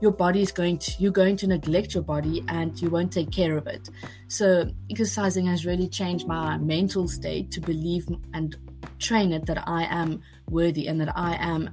your 0.00 0.12
body 0.12 0.40
is 0.40 0.52
going 0.52 0.78
to, 0.78 0.92
you're 0.98 1.12
going 1.12 1.36
to 1.38 1.46
neglect 1.46 1.94
your 1.94 2.02
body 2.02 2.44
and 2.48 2.80
you 2.80 2.88
won't 2.88 3.12
take 3.12 3.30
care 3.30 3.56
of 3.58 3.66
it. 3.66 3.90
So, 4.28 4.70
exercising 4.90 5.46
has 5.46 5.66
really 5.66 5.88
changed 5.88 6.26
my 6.26 6.56
mental 6.56 7.08
state 7.08 7.50
to 7.52 7.60
believe 7.60 8.08
and 8.32 8.56
train 8.98 9.32
it 9.32 9.44
that 9.46 9.68
I 9.68 9.84
am 9.84 10.22
worthy 10.48 10.86
and 10.86 11.00
that 11.00 11.16
I 11.16 11.36
am 11.36 11.70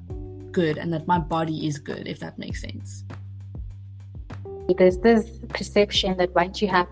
good 0.52 0.78
and 0.78 0.94
that 0.94 1.08
my 1.08 1.20
body 1.20 1.68
is 1.68 1.78
good, 1.78 2.08
if 2.08 2.20
that 2.20 2.38
makes 2.38 2.62
sense. 2.62 3.04
There's 4.78 5.00
this 5.00 5.28
perception 5.50 6.18
that 6.18 6.34
once 6.34 6.62
you 6.62 6.68
have 6.70 6.88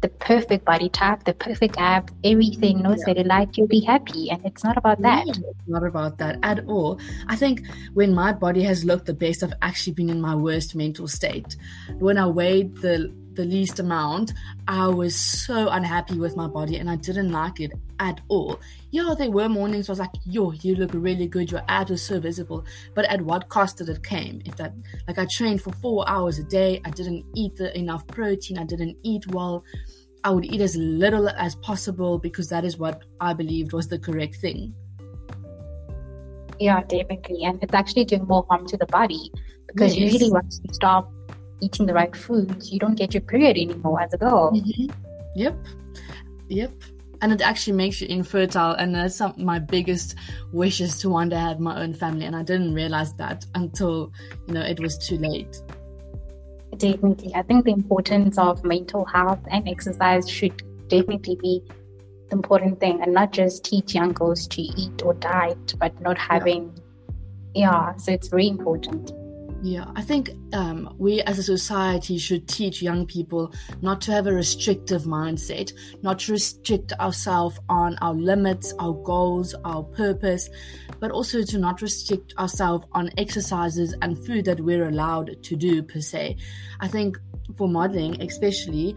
the 0.00 0.08
perfect 0.08 0.64
body 0.64 0.88
type, 0.88 1.24
the 1.24 1.34
perfect 1.34 1.76
abs, 1.78 2.12
everything, 2.24 2.82
no 2.82 2.90
yeah. 2.90 3.04
cellulite, 3.06 3.56
you'll 3.56 3.66
be 3.66 3.80
happy. 3.80 4.30
And 4.30 4.44
it's 4.44 4.64
not 4.64 4.76
about 4.76 5.02
that. 5.02 5.28
it's 5.28 5.68
not 5.68 5.84
about 5.84 6.18
that 6.18 6.38
at 6.42 6.64
all. 6.66 6.98
I 7.28 7.36
think 7.36 7.66
when 7.92 8.14
my 8.14 8.32
body 8.32 8.62
has 8.62 8.84
looked 8.84 9.06
the 9.06 9.14
best, 9.14 9.42
I've 9.42 9.52
actually 9.60 9.92
been 9.92 10.10
in 10.10 10.20
my 10.20 10.34
worst 10.34 10.74
mental 10.74 11.06
state. 11.06 11.56
When 11.98 12.16
I 12.16 12.26
weighed 12.26 12.76
the 12.78 13.12
the 13.34 13.44
least 13.44 13.78
amount, 13.78 14.32
I 14.66 14.88
was 14.88 15.14
so 15.14 15.68
unhappy 15.68 16.18
with 16.18 16.36
my 16.36 16.46
body 16.46 16.76
and 16.76 16.90
I 16.90 16.96
didn't 16.96 17.30
like 17.30 17.60
it 17.60 17.72
at 17.98 18.20
all. 18.28 18.60
Yeah, 18.90 19.14
there 19.16 19.30
were 19.30 19.48
mornings 19.48 19.88
I 19.88 19.92
was 19.92 19.98
like, 19.98 20.10
yo, 20.24 20.52
you 20.52 20.74
look 20.74 20.90
really 20.94 21.26
good, 21.26 21.50
your 21.50 21.62
abs 21.68 21.90
are 21.90 21.96
so 21.96 22.20
visible. 22.20 22.64
But 22.94 23.04
at 23.06 23.22
what 23.22 23.48
cost 23.48 23.78
did 23.78 23.88
it 23.88 24.02
came? 24.02 24.42
If 24.44 24.56
that 24.56 24.74
like 25.06 25.18
I 25.18 25.26
trained 25.26 25.62
for 25.62 25.72
four 25.74 26.08
hours 26.08 26.38
a 26.38 26.44
day, 26.44 26.80
I 26.84 26.90
didn't 26.90 27.24
eat 27.34 27.56
the, 27.56 27.76
enough 27.78 28.06
protein, 28.08 28.58
I 28.58 28.64
didn't 28.64 28.96
eat 29.02 29.26
well. 29.28 29.64
I 30.24 30.30
would 30.30 30.44
eat 30.44 30.60
as 30.60 30.76
little 30.76 31.28
as 31.30 31.54
possible 31.56 32.18
because 32.18 32.48
that 32.48 32.64
is 32.64 32.76
what 32.76 33.04
I 33.20 33.32
believed 33.32 33.72
was 33.72 33.88
the 33.88 33.98
correct 33.98 34.36
thing. 34.36 34.74
Yeah, 36.58 36.82
definitely. 36.82 37.44
And 37.44 37.62
it's 37.62 37.72
actually 37.72 38.04
doing 38.04 38.26
more 38.26 38.44
harm 38.50 38.66
to 38.66 38.76
the 38.76 38.84
body 38.86 39.32
because 39.66 39.96
yes. 39.96 40.12
usually 40.12 40.30
once 40.30 40.60
you 40.62 40.74
stop 40.74 41.10
eating 41.60 41.86
the 41.86 41.94
right 41.94 42.14
foods, 42.14 42.72
you 42.72 42.78
don't 42.78 42.94
get 42.94 43.14
your 43.14 43.20
period 43.22 43.56
anymore 43.56 44.00
as 44.00 44.12
a 44.14 44.18
girl. 44.18 44.52
Mm-hmm. 44.52 44.90
Yep. 45.36 45.56
Yep. 46.48 46.72
And 47.22 47.32
it 47.32 47.42
actually 47.42 47.76
makes 47.76 48.00
you 48.00 48.08
infertile. 48.08 48.72
And 48.72 48.94
that's 48.94 49.16
some, 49.16 49.34
my 49.36 49.58
biggest 49.58 50.16
wishes 50.52 50.98
to 51.00 51.10
one 51.10 51.28
day 51.28 51.36
have 51.36 51.60
my 51.60 51.80
own 51.82 51.94
family. 51.94 52.24
And 52.24 52.34
I 52.34 52.42
didn't 52.42 52.74
realize 52.74 53.14
that 53.16 53.44
until, 53.54 54.12
you 54.48 54.54
know, 54.54 54.62
it 54.62 54.80
was 54.80 54.96
too 54.98 55.16
late. 55.18 55.60
Definitely. 56.76 57.34
I 57.34 57.42
think 57.42 57.66
the 57.66 57.72
importance 57.72 58.38
of 58.38 58.64
mental 58.64 59.04
health 59.04 59.40
and 59.50 59.68
exercise 59.68 60.28
should 60.28 60.62
definitely 60.88 61.36
be 61.36 61.62
the 62.30 62.36
important 62.36 62.80
thing 62.80 63.02
and 63.02 63.12
not 63.12 63.32
just 63.32 63.64
teach 63.64 63.94
young 63.94 64.12
girls 64.12 64.46
to 64.48 64.62
eat 64.62 65.02
or 65.04 65.14
diet, 65.14 65.74
but 65.78 66.00
not 66.00 66.16
having, 66.16 66.72
yeah, 67.54 67.70
yeah 67.70 67.96
so 67.96 68.12
it's 68.12 68.28
very 68.28 68.48
important. 68.48 69.12
Yeah, 69.62 69.84
I 69.94 70.00
think 70.00 70.30
um, 70.54 70.94
we 70.96 71.20
as 71.22 71.38
a 71.38 71.42
society 71.42 72.16
should 72.16 72.48
teach 72.48 72.80
young 72.80 73.04
people 73.04 73.52
not 73.82 74.00
to 74.02 74.12
have 74.12 74.26
a 74.26 74.32
restrictive 74.32 75.02
mindset, 75.02 75.74
not 76.02 76.20
to 76.20 76.32
restrict 76.32 76.94
ourselves 76.94 77.58
on 77.68 77.98
our 78.00 78.14
limits, 78.14 78.72
our 78.78 78.94
goals, 78.94 79.54
our 79.66 79.82
purpose, 79.82 80.48
but 80.98 81.10
also 81.10 81.42
to 81.42 81.58
not 81.58 81.82
restrict 81.82 82.32
ourselves 82.38 82.86
on 82.92 83.10
exercises 83.18 83.94
and 84.00 84.24
food 84.24 84.46
that 84.46 84.60
we're 84.60 84.88
allowed 84.88 85.42
to 85.42 85.56
do 85.56 85.82
per 85.82 86.00
se. 86.00 86.38
I 86.80 86.88
think 86.88 87.18
for 87.58 87.68
modeling, 87.68 88.22
especially, 88.22 88.96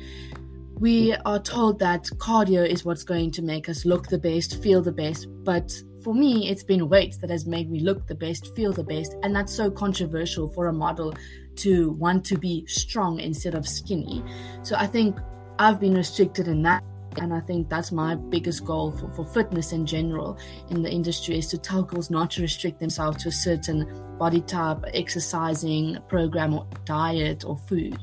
we 0.80 1.14
are 1.26 1.40
told 1.40 1.80
that 1.80 2.06
cardio 2.18 2.66
is 2.66 2.86
what's 2.86 3.04
going 3.04 3.32
to 3.32 3.42
make 3.42 3.68
us 3.68 3.84
look 3.84 4.08
the 4.08 4.18
best, 4.18 4.64
feel 4.64 4.82
the 4.82 4.94
best, 4.94 5.28
but 5.44 5.74
for 6.04 6.14
me, 6.14 6.50
it's 6.50 6.64
been 6.64 6.90
weight 6.90 7.18
that 7.22 7.30
has 7.30 7.46
made 7.46 7.72
me 7.72 7.80
look 7.80 8.08
the 8.08 8.16
best, 8.16 8.54
feel 8.56 8.74
the 8.74 8.84
best, 8.84 9.16
and 9.24 9.36
that's 9.36 9.54
so 9.54 9.72
controversial 9.72 10.50
for 10.50 10.68
a 10.68 10.74
model 10.74 11.14
to 11.58 11.92
want 11.92 12.26
to 12.26 12.38
be 12.38 12.66
strong 12.68 13.20
instead 13.20 13.56
of 13.56 13.68
skinny. 13.68 14.24
So 14.64 14.76
I 14.76 14.88
think 14.88 15.18
I've 15.60 15.80
been 15.80 15.96
restricted 15.96 16.48
in 16.48 16.62
that. 16.64 16.84
And 17.18 17.32
I 17.32 17.42
think 17.42 17.70
that's 17.70 17.92
my 17.92 18.16
biggest 18.16 18.66
goal 18.66 18.92
for, 18.92 19.08
for 19.12 19.24
fitness 19.24 19.72
in 19.72 19.86
general 19.86 20.40
in 20.72 20.82
the 20.82 20.90
industry 20.90 21.38
is 21.38 21.48
to 21.50 21.60
tell 21.60 21.84
girls 21.84 22.10
not 22.10 22.32
to 22.32 22.42
restrict 22.42 22.80
themselves 22.80 23.22
to 23.22 23.30
a 23.30 23.32
certain 23.32 24.18
body 24.18 24.42
type, 24.42 24.80
exercising 24.96 26.00
program, 26.08 26.56
or 26.56 26.68
diet, 26.86 27.46
or 27.46 27.56
food. 27.56 28.00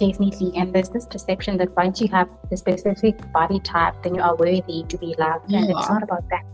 Definitely. 0.00 0.56
And 0.56 0.72
there's 0.72 0.88
this 0.88 1.04
perception 1.04 1.58
that 1.58 1.76
once 1.76 2.00
you 2.00 2.08
have 2.08 2.28
the 2.48 2.56
specific 2.56 3.20
body 3.32 3.60
type, 3.60 3.94
then 4.02 4.14
you 4.14 4.22
are 4.22 4.34
worthy 4.34 4.82
to 4.88 4.96
be 4.96 5.14
loved. 5.18 5.52
and 5.52 5.68
it's 5.68 5.88
not 5.90 6.02
about 6.02 6.26
that. 6.30 6.44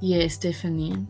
Yes, 0.00 0.36
definitely. 0.36 1.06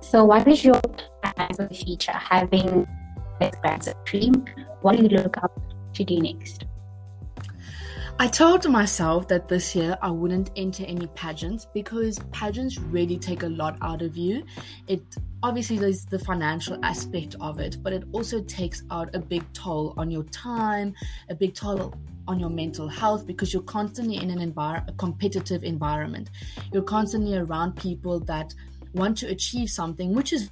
So, 0.00 0.24
what 0.24 0.48
is 0.48 0.64
your 0.64 0.80
plan 0.80 1.48
for 1.54 1.68
the 1.68 1.74
future? 1.74 2.12
Having 2.12 2.88
this 3.38 3.54
grand 3.60 3.86
dream, 4.04 4.44
what 4.80 4.96
do 4.96 5.02
you 5.02 5.10
look 5.10 5.36
up 5.36 5.52
to 5.94 6.04
do 6.04 6.18
next? 6.18 6.64
I 8.20 8.26
told 8.26 8.68
myself 8.68 9.28
that 9.28 9.46
this 9.46 9.76
year 9.76 9.96
I 10.02 10.10
wouldn't 10.10 10.50
enter 10.56 10.84
any 10.84 11.06
pageants 11.14 11.68
because 11.72 12.18
pageants 12.32 12.76
really 12.76 13.16
take 13.16 13.44
a 13.44 13.48
lot 13.48 13.78
out 13.80 14.02
of 14.02 14.16
you. 14.16 14.44
It 14.88 15.00
obviously 15.44 15.78
there's 15.78 16.04
the 16.04 16.18
financial 16.18 16.84
aspect 16.84 17.36
of 17.40 17.60
it, 17.60 17.76
but 17.80 17.92
it 17.92 18.02
also 18.10 18.42
takes 18.42 18.82
out 18.90 19.14
a 19.14 19.20
big 19.20 19.44
toll 19.52 19.94
on 19.96 20.10
your 20.10 20.24
time, 20.24 20.94
a 21.28 21.34
big 21.36 21.54
toll 21.54 21.94
on 22.26 22.40
your 22.40 22.50
mental 22.50 22.88
health 22.88 23.24
because 23.24 23.52
you're 23.52 23.62
constantly 23.62 24.16
in 24.16 24.30
an 24.30 24.52
envir- 24.52 24.88
a 24.88 24.92
competitive 24.94 25.62
environment. 25.62 26.30
You're 26.72 26.82
constantly 26.82 27.36
around 27.38 27.76
people 27.76 28.18
that 28.20 28.52
want 28.94 29.16
to 29.18 29.28
achieve 29.28 29.70
something, 29.70 30.12
which 30.12 30.32
is 30.32 30.50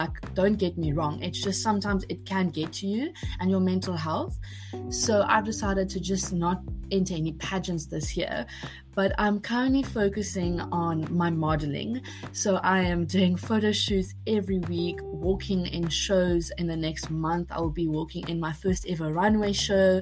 like, 0.00 0.34
don't 0.34 0.56
get 0.56 0.76
me 0.76 0.92
wrong, 0.92 1.22
it's 1.22 1.42
just 1.42 1.62
sometimes 1.62 2.04
it 2.08 2.24
can 2.26 2.48
get 2.48 2.72
to 2.74 2.86
you 2.86 3.12
and 3.40 3.50
your 3.50 3.60
mental 3.60 3.96
health. 3.96 4.38
So 4.90 5.24
I've 5.28 5.44
decided 5.44 5.88
to 5.90 6.00
just 6.00 6.32
not 6.32 6.62
enter 6.90 7.14
any 7.14 7.32
pageants 7.32 7.86
this 7.86 8.16
year, 8.16 8.46
but 8.94 9.12
I'm 9.18 9.40
currently 9.40 9.82
focusing 9.82 10.60
on 10.60 11.06
my 11.14 11.30
modeling. 11.30 12.00
So 12.32 12.56
I 12.56 12.80
am 12.80 13.06
doing 13.06 13.36
photo 13.36 13.72
shoots 13.72 14.14
every 14.26 14.58
week, 14.60 14.98
walking 15.02 15.66
in 15.66 15.88
shows 15.88 16.52
in 16.58 16.66
the 16.66 16.76
next 16.76 17.10
month. 17.10 17.50
I 17.50 17.60
will 17.60 17.70
be 17.70 17.88
walking 17.88 18.28
in 18.28 18.40
my 18.40 18.52
first 18.52 18.86
ever 18.88 19.12
runway 19.12 19.52
show. 19.52 20.00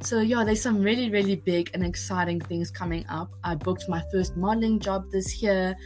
So, 0.00 0.20
yeah, 0.20 0.42
there's 0.42 0.60
some 0.60 0.82
really, 0.82 1.10
really 1.10 1.36
big 1.36 1.70
and 1.74 1.86
exciting 1.86 2.40
things 2.40 2.72
coming 2.72 3.06
up. 3.08 3.30
I 3.44 3.54
booked 3.54 3.88
my 3.88 4.02
first 4.10 4.36
modeling 4.36 4.80
job 4.80 5.10
this 5.12 5.40
year 5.40 5.76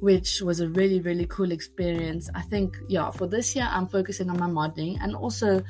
which 0.00 0.42
was 0.42 0.60
a 0.60 0.68
really 0.68 1.00
really 1.00 1.26
cool 1.26 1.52
experience. 1.52 2.28
I 2.34 2.42
think 2.42 2.76
yeah 2.88 3.10
for 3.10 3.26
this 3.26 3.54
year 3.56 3.68
i'm 3.70 3.86
focusing 3.86 4.30
on 4.30 4.38
my 4.38 4.46
modeling. 4.46 4.98
And 5.00 5.14
also 5.14 5.62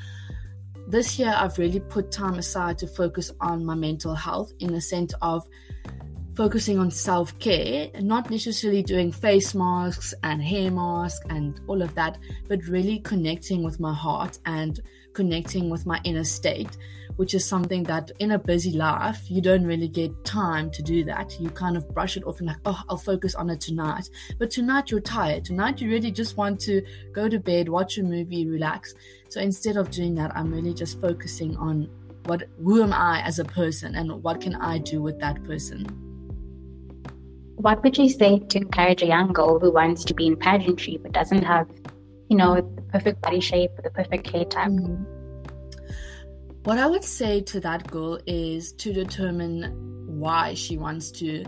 this 0.88 1.18
year 1.18 1.34
i've 1.36 1.58
really 1.58 1.80
put 1.80 2.10
time 2.10 2.34
aside 2.34 2.78
to 2.78 2.86
focus 2.86 3.32
on 3.40 3.64
my 3.64 3.74
mental 3.74 4.14
health 4.14 4.52
in 4.60 4.72
the 4.72 4.80
sense 4.80 5.14
of 5.22 5.46
focusing 6.36 6.78
on 6.78 6.90
self-care 6.90 7.90
not 8.00 8.30
necessarily 8.30 8.82
doing 8.82 9.10
face 9.10 9.54
masks 9.54 10.12
and 10.22 10.42
hair 10.42 10.70
masks 10.70 11.24
and 11.30 11.60
all 11.66 11.80
of 11.80 11.94
that 11.94 12.18
but 12.46 12.62
really 12.64 12.98
connecting 13.00 13.64
with 13.64 13.80
my 13.80 13.94
heart 13.94 14.38
and 14.44 14.80
connecting 15.16 15.70
with 15.70 15.86
my 15.86 16.00
inner 16.04 16.24
state 16.24 16.76
which 17.16 17.34
is 17.34 17.44
something 17.44 17.82
that 17.84 18.10
in 18.18 18.32
a 18.32 18.38
busy 18.38 18.72
life, 18.72 19.30
you 19.30 19.40
don't 19.40 19.64
really 19.64 19.88
get 19.88 20.24
time 20.24 20.70
to 20.70 20.82
do 20.82 21.02
that. 21.04 21.38
You 21.40 21.50
kind 21.50 21.76
of 21.76 21.88
brush 21.92 22.16
it 22.16 22.24
off 22.24 22.38
and 22.38 22.48
like, 22.48 22.58
oh, 22.66 22.80
I'll 22.88 22.98
focus 22.98 23.34
on 23.34 23.50
it 23.50 23.60
tonight. 23.60 24.08
But 24.38 24.50
tonight 24.50 24.90
you're 24.90 25.00
tired. 25.00 25.44
Tonight 25.44 25.80
you 25.80 25.90
really 25.90 26.10
just 26.10 26.36
want 26.36 26.60
to 26.60 26.82
go 27.12 27.28
to 27.28 27.38
bed, 27.38 27.68
watch 27.68 27.98
a 27.98 28.02
movie, 28.02 28.46
relax. 28.46 28.94
So 29.28 29.40
instead 29.40 29.76
of 29.76 29.90
doing 29.90 30.14
that, 30.16 30.36
I'm 30.36 30.52
really 30.52 30.74
just 30.74 31.00
focusing 31.00 31.56
on 31.56 31.88
what 32.26 32.44
who 32.62 32.82
am 32.82 32.92
I 32.92 33.22
as 33.22 33.38
a 33.38 33.44
person 33.44 33.94
and 33.94 34.22
what 34.22 34.40
can 34.40 34.56
I 34.56 34.78
do 34.78 35.00
with 35.00 35.18
that 35.20 35.42
person. 35.44 35.86
What 37.56 37.82
would 37.82 37.96
you 37.96 38.10
say 38.10 38.40
to 38.40 38.58
encourage 38.58 39.02
a 39.02 39.06
young 39.06 39.32
girl 39.32 39.58
who 39.58 39.72
wants 39.72 40.04
to 40.04 40.14
be 40.14 40.26
in 40.26 40.36
pageantry 40.36 40.98
but 41.02 41.12
doesn't 41.12 41.42
have, 41.42 41.66
you 42.28 42.36
know, 42.36 42.56
the 42.56 42.82
perfect 42.92 43.20
body 43.22 43.40
shape, 43.40 43.70
the 43.82 43.90
perfect 43.90 44.30
hair 44.30 44.44
type? 44.44 44.70
Mm-hmm 44.70 45.16
what 46.66 46.78
I 46.78 46.88
would 46.88 47.04
say 47.04 47.42
to 47.42 47.60
that 47.60 47.88
girl 47.88 48.18
is 48.26 48.72
to 48.72 48.92
determine 48.92 50.18
why 50.18 50.54
she 50.54 50.76
wants 50.76 51.12
to 51.12 51.44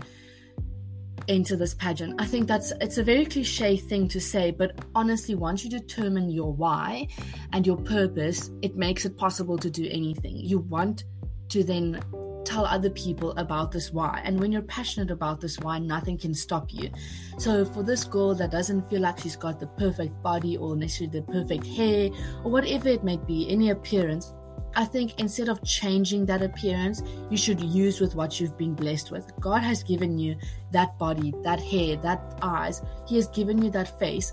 enter 1.27 1.57
this 1.57 1.73
pageant. 1.73 2.21
I 2.21 2.25
think 2.25 2.47
that's 2.47 2.71
it's 2.79 2.97
a 2.97 3.03
very 3.03 3.25
cliche 3.25 3.75
thing 3.75 4.07
to 4.07 4.21
say, 4.21 4.51
but 4.51 4.79
honestly, 4.95 5.35
once 5.35 5.65
you 5.65 5.69
determine 5.69 6.29
your 6.29 6.53
why 6.53 7.09
and 7.51 7.67
your 7.67 7.75
purpose, 7.75 8.49
it 8.61 8.77
makes 8.77 9.03
it 9.03 9.17
possible 9.17 9.57
to 9.57 9.69
do 9.69 9.89
anything. 9.91 10.37
You 10.37 10.59
want 10.59 11.03
to 11.49 11.65
then 11.65 12.01
tell 12.45 12.65
other 12.65 12.89
people 12.89 13.31
about 13.37 13.71
this 13.71 13.91
why. 13.91 14.21
And 14.23 14.39
when 14.39 14.51
you're 14.51 14.61
passionate 14.61 15.11
about 15.11 15.41
this 15.41 15.59
why, 15.59 15.79
nothing 15.79 16.17
can 16.17 16.33
stop 16.33 16.73
you. 16.73 16.89
So 17.37 17.65
for 17.65 17.83
this 17.83 18.03
girl 18.03 18.35
that 18.35 18.51
doesn't 18.51 18.89
feel 18.89 19.01
like 19.01 19.19
she's 19.19 19.35
got 19.35 19.59
the 19.59 19.67
perfect 19.67 20.21
body 20.23 20.57
or 20.57 20.75
necessarily 20.75 21.19
the 21.19 21.31
perfect 21.31 21.65
hair 21.65 22.09
or 22.43 22.51
whatever 22.51 22.89
it 22.89 23.03
may 23.03 23.17
be, 23.17 23.49
any 23.49 23.69
appearance, 23.69 24.33
I 24.75 24.85
think 24.85 25.19
instead 25.19 25.49
of 25.49 25.63
changing 25.63 26.25
that 26.27 26.41
appearance, 26.41 27.01
you 27.29 27.37
should 27.37 27.59
use 27.61 27.99
with 27.99 28.15
what 28.15 28.39
you've 28.39 28.57
been 28.57 28.75
blessed 28.75 29.11
with. 29.11 29.31
God 29.39 29.63
has 29.63 29.83
given 29.83 30.17
you 30.17 30.35
that 30.71 30.97
body, 30.99 31.33
that 31.43 31.59
hair, 31.59 31.97
that 31.97 32.39
eyes. 32.41 32.81
He 33.07 33.15
has 33.15 33.27
given 33.27 33.61
you 33.61 33.71
that 33.71 33.99
face. 33.99 34.31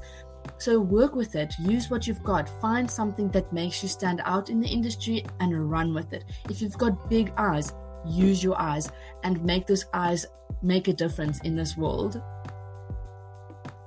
So 0.58 0.78
work 0.78 1.14
with 1.14 1.34
it, 1.34 1.52
use 1.58 1.90
what 1.90 2.06
you've 2.06 2.22
got, 2.22 2.48
find 2.60 2.88
something 2.88 3.30
that 3.30 3.52
makes 3.52 3.82
you 3.82 3.88
stand 3.88 4.20
out 4.25 4.48
in 4.48 4.60
the 4.60 4.68
industry 4.68 5.25
and 5.40 5.70
run 5.70 5.92
with 5.92 6.12
it. 6.12 6.25
If 6.48 6.62
you've 6.62 6.78
got 6.78 7.10
big 7.10 7.32
eyes, 7.36 7.72
use 8.06 8.42
your 8.42 8.60
eyes 8.60 8.90
and 9.22 9.42
make 9.44 9.66
those 9.66 9.84
eyes 9.92 10.26
make 10.62 10.88
a 10.88 10.92
difference 10.92 11.40
in 11.40 11.56
this 11.56 11.76
world. 11.76 12.20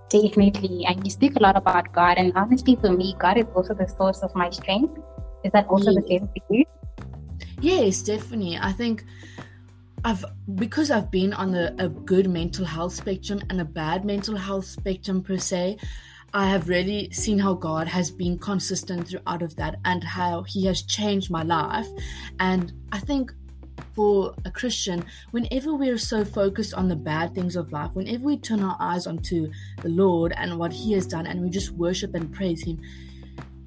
Definitely. 0.10 0.86
And 0.86 1.06
you 1.06 1.12
speak 1.12 1.36
a 1.36 1.40
lot 1.40 1.56
about 1.56 1.94
God, 1.94 2.18
and 2.18 2.34
honestly, 2.36 2.76
for 2.76 2.92
me, 2.92 3.16
God 3.20 3.38
is 3.38 3.46
also 3.54 3.74
the 3.74 3.88
source 3.88 4.20
of 4.20 4.34
my 4.36 4.50
strength. 4.50 4.98
Is 5.44 5.52
that 5.52 5.68
also 5.68 5.92
yes. 5.92 6.02
the 6.02 6.08
same 6.08 6.28
for 6.28 6.54
you? 6.54 6.66
Yes, 7.62 8.02
definitely. 8.02 8.58
I 8.58 8.72
think 8.72 9.06
I've 10.04 10.26
because 10.56 10.92
I've 10.92 11.12
been 11.12 11.34
on 11.34 11.52
the, 11.52 11.76
a 11.78 11.90
good 11.90 12.30
mental 12.30 12.66
health 12.66 12.94
spectrum 12.94 13.42
and 13.50 13.62
a 13.62 13.66
bad 13.66 14.06
mental 14.06 14.36
health 14.36 14.66
spectrum 14.66 15.24
per 15.24 15.38
se. 15.38 15.78
I 16.34 16.46
have 16.48 16.70
really 16.70 17.10
seen 17.12 17.40
how 17.40 17.54
God 17.54 17.88
has 17.88 18.12
been 18.12 18.38
consistent 18.38 19.08
throughout 19.08 19.42
of 19.42 19.56
that 19.56 19.80
and 19.84 20.04
how 20.04 20.44
He 20.44 20.66
has 20.66 20.84
changed 20.84 21.32
my 21.32 21.44
life. 21.44 21.88
And 22.40 22.72
I 22.92 23.00
think 23.00 23.34
for 23.94 24.34
a 24.46 24.52
Christian, 24.52 25.04
whenever 25.32 25.74
we 25.74 25.90
are 25.90 25.98
so 25.98 26.24
focused 26.24 26.74
on 26.74 26.88
the 26.88 26.96
bad 26.96 27.34
things 27.36 27.56
of 27.56 27.72
life, 27.72 27.96
whenever 27.96 28.24
we 28.24 28.38
turn 28.38 28.64
our 28.64 28.78
eyes 28.80 29.08
onto 29.08 29.52
the 29.82 29.90
Lord 29.90 30.34
and 30.38 30.58
what 30.58 30.72
He 30.72 30.94
has 30.94 31.06
done, 31.06 31.26
and 31.28 31.42
we 31.42 31.50
just 31.50 31.72
worship 31.72 32.16
and 32.16 32.32
praise 32.34 32.64
Him, 32.64 32.80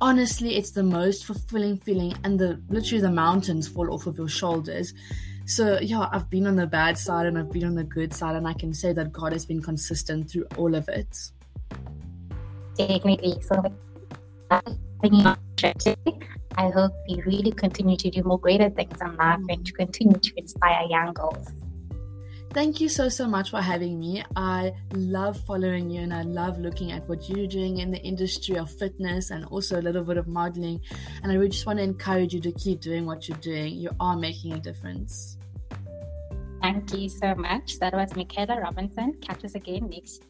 honestly, 0.00 0.56
it's 0.56 0.72
the 0.72 0.82
most 0.82 1.24
fulfilling 1.24 1.78
feeling, 1.78 2.14
and 2.24 2.38
the 2.38 2.60
literally 2.68 3.00
the 3.00 3.10
mountains 3.10 3.68
fall 3.68 3.92
off 3.92 4.06
of 4.06 4.18
your 4.18 4.28
shoulders. 4.28 4.94
So 5.44 5.78
yeah, 5.80 6.08
I've 6.12 6.30
been 6.30 6.46
on 6.46 6.56
the 6.56 6.66
bad 6.66 6.96
side 6.96 7.26
and 7.26 7.36
I've 7.36 7.50
been 7.50 7.64
on 7.64 7.74
the 7.74 7.84
good 7.84 8.14
side, 8.14 8.36
and 8.36 8.46
I 8.46 8.52
can 8.52 8.72
say 8.72 8.92
that 8.92 9.12
God 9.12 9.32
has 9.32 9.44
been 9.44 9.62
consistent 9.62 10.30
through 10.30 10.46
all 10.56 10.74
of 10.74 10.88
it. 10.88 11.30
Definitely. 12.76 13.40
So 13.42 13.62
I 16.56 16.70
hope 16.70 16.92
you 17.06 17.22
really 17.24 17.52
continue 17.52 17.96
to 17.96 18.10
do 18.10 18.22
more 18.22 18.38
greater 18.38 18.70
things 18.70 19.00
in 19.00 19.16
life 19.16 19.40
and 19.48 19.64
to 19.66 19.72
continue 19.72 20.18
to 20.18 20.32
inspire 20.36 20.86
young 20.88 21.12
girls. 21.12 21.48
Thank 22.52 22.82
you 22.82 22.90
so, 22.90 23.08
so 23.08 23.26
much 23.26 23.50
for 23.50 23.62
having 23.62 23.98
me. 23.98 24.22
I 24.36 24.72
love 24.92 25.40
following 25.46 25.88
you 25.88 26.02
and 26.02 26.12
I 26.12 26.20
love 26.20 26.58
looking 26.58 26.92
at 26.92 27.08
what 27.08 27.26
you're 27.26 27.46
doing 27.46 27.78
in 27.78 27.90
the 27.90 28.00
industry 28.02 28.58
of 28.58 28.70
fitness 28.70 29.30
and 29.30 29.46
also 29.46 29.80
a 29.80 29.82
little 29.82 30.04
bit 30.04 30.18
of 30.18 30.28
modeling. 30.28 30.80
And 31.22 31.32
I 31.32 31.36
really 31.36 31.48
just 31.48 31.64
want 31.64 31.78
to 31.78 31.82
encourage 31.82 32.34
you 32.34 32.40
to 32.42 32.52
keep 32.52 32.80
doing 32.80 33.06
what 33.06 33.26
you're 33.26 33.38
doing. 33.38 33.74
You 33.76 33.90
are 34.00 34.16
making 34.16 34.52
a 34.52 34.60
difference. 34.60 35.38
Thank 36.60 36.92
you 36.94 37.08
so 37.08 37.34
much. 37.34 37.78
That 37.78 37.94
was 37.94 38.14
Michaela 38.14 38.60
Robinson. 38.60 39.14
Catch 39.22 39.46
us 39.46 39.54
again 39.54 39.88
next 39.88 40.22